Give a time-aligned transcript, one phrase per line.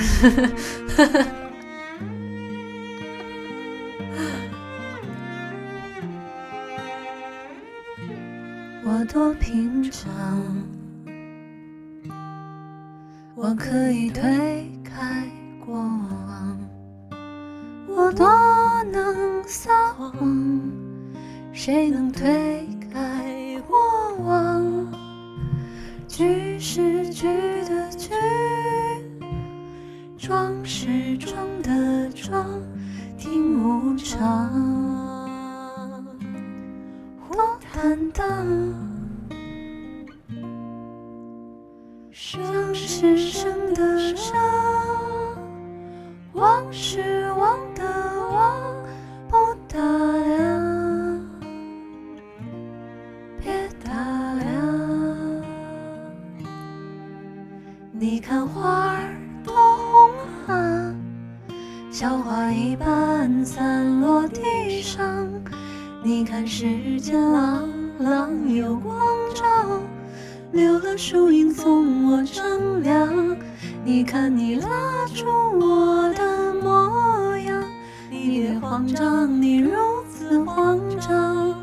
[8.82, 10.10] 我多平常，
[13.34, 15.22] 我可以推开
[15.64, 16.58] 过往，
[17.86, 18.26] 我多
[18.90, 20.60] 能撒谎，
[21.52, 22.66] 谁能推
[30.30, 32.46] 装是装的装，
[33.18, 34.48] 听无常。
[37.32, 38.24] 多坦荡，
[42.12, 44.36] 生是生的生，
[46.34, 47.82] 忘是忘的
[48.30, 48.62] 忘，
[49.26, 49.36] 不
[49.66, 51.28] 打量，
[53.40, 53.90] 别打
[54.34, 55.42] 量。
[57.90, 59.12] 你看花儿，
[62.00, 65.28] 小花一般散落地上。
[66.02, 68.96] 你看世间朗朗有光
[69.34, 69.44] 照，
[70.50, 73.36] 留了树荫送我乘凉。
[73.84, 74.66] 你看你拉
[75.14, 75.26] 住
[75.60, 77.62] 我的模样，
[78.10, 79.70] 你别慌张，你如
[80.08, 81.54] 此慌张。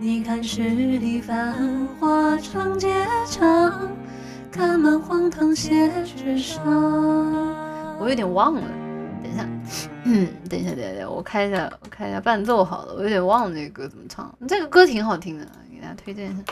[0.00, 1.54] 你看十里繁
[2.00, 3.88] 华长街长，
[4.50, 6.60] 看满荒唐写纸上。
[8.00, 8.62] 我有点忘了，
[9.26, 9.48] 等一下。
[10.04, 14.32] 嗯，等一下，等一下，我开一下，我开一下伴奏好了，我有点忘了这个歌怎么唱。
[14.46, 16.44] 这个歌挺好听的，给大家推荐一下。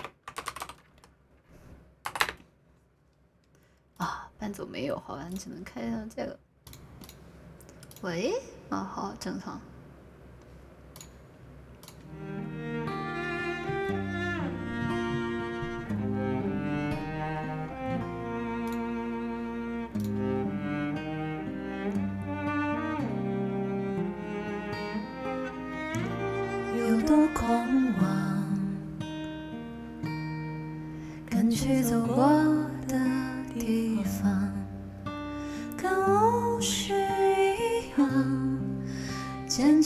[3.98, 6.36] 啊，伴奏没有，好吧，你只能开一下这个。
[8.02, 8.34] 喂，
[8.70, 9.60] 啊，好，正常。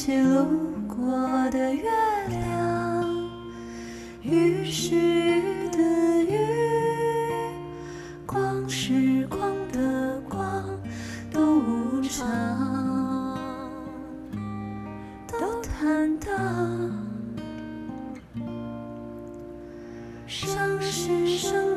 [0.09, 0.47] 起路
[0.89, 1.13] 过
[1.51, 1.83] 的月
[2.29, 3.31] 亮，
[4.23, 5.79] 雨是雨的
[6.25, 6.39] 雨，
[8.25, 9.39] 光是光
[9.71, 10.65] 的光，
[11.31, 13.39] 都无常，
[15.27, 16.31] 都坦荡。
[20.27, 21.68] 生是生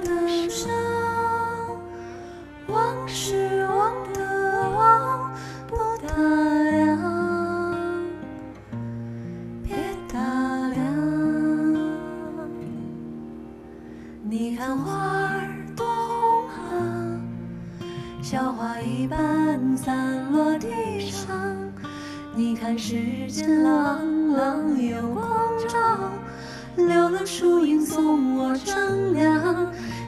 [14.62, 15.42] 看花儿
[15.76, 15.84] 多
[16.48, 17.18] 红
[17.80, 17.82] 啊，
[18.22, 21.28] 小花一般散落地上。
[22.36, 25.26] 你看世间朗朗有光
[25.68, 25.80] 照。
[26.76, 29.66] 留了树荫送我乘凉，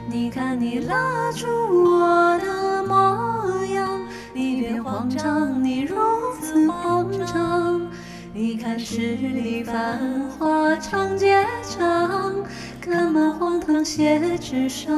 [0.08, 4.00] 你看你拉住我的模样，
[4.32, 5.96] 你别慌张，你如
[6.40, 7.82] 此慌张。
[8.32, 9.98] 你看十里繁
[10.38, 12.33] 华长街长，
[12.84, 14.92] 看满荒唐写纸上。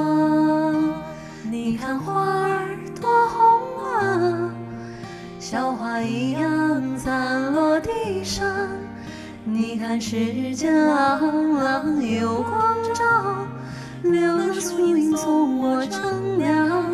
[1.49, 4.51] 你看花儿多红啊，
[5.39, 8.45] 小花一样散落地上。
[9.45, 13.47] 你看世间朗朗有光照，
[14.03, 16.85] 留了树荫送我乘凉。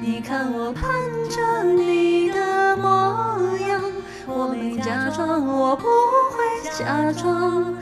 [0.00, 0.90] 你看我盼
[1.28, 3.38] 着你的模
[3.68, 3.82] 样，
[4.26, 7.74] 我没假装，我不会假装。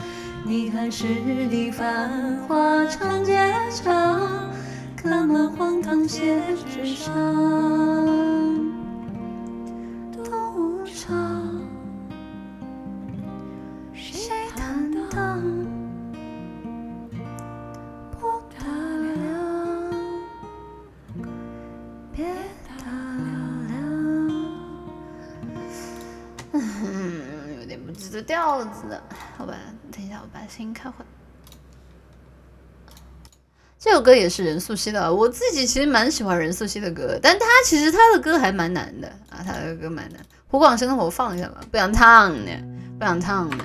[0.47, 1.05] 你看十
[1.49, 2.09] 里繁
[2.47, 3.37] 华长街
[3.83, 4.49] 长，
[4.95, 6.41] 看满荒唐写
[6.73, 7.13] 纸上，
[28.21, 29.03] 点不知道调子的，
[29.37, 29.53] 好吧，
[29.91, 31.05] 等一下我把声音开回。
[33.79, 40.19] 这首歌也是任素汐的，我自己其实蛮喜欢任素汐的歌，但她其实她的歌还蛮难的啊，她的歌蛮难。
[40.47, 42.51] 胡广生的我放一下吧，不想唱呢，
[42.97, 43.63] 不想唱呢。